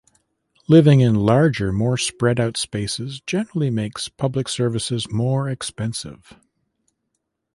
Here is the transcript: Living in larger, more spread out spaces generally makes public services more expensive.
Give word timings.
Living 0.67 0.99
in 0.99 1.13
larger, 1.13 1.71
more 1.71 1.95
spread 1.95 2.39
out 2.39 2.57
spaces 2.57 3.21
generally 3.27 3.69
makes 3.69 4.09
public 4.09 4.49
services 4.49 5.11
more 5.11 5.47
expensive. 5.47 6.39